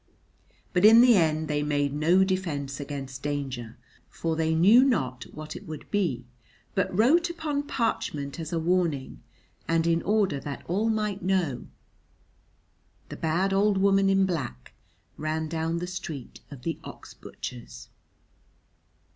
But 0.73 0.83
in 0.83 1.01
the 1.01 1.15
end 1.15 1.47
they 1.47 1.61
made 1.61 1.93
no 1.93 2.23
defence 2.23 2.79
against 2.79 3.21
danger, 3.21 3.77
for 4.09 4.35
they 4.35 4.55
knew 4.55 4.83
not 4.83 5.25
what 5.25 5.55
it 5.55 5.67
would 5.67 5.91
be, 5.91 6.25
but 6.73 6.91
wrote 6.97 7.29
upon 7.29 7.67
parchment 7.67 8.39
as 8.39 8.51
a 8.51 8.57
warning, 8.57 9.21
and 9.67 9.85
in 9.85 10.01
order 10.01 10.39
that 10.39 10.65
all 10.67 10.89
might 10.89 11.21
know: 11.21 11.67
"_The 13.11 13.21
bad 13.21 13.53
old 13.53 13.77
woman 13.77 14.09
in 14.09 14.25
black 14.25 14.73
ran 15.17 15.47
down 15.47 15.77
the 15.77 15.85
street 15.85 16.39
of 16.49 16.63
the 16.63 16.79
ox 16.83 17.13
butchers. 17.13 17.89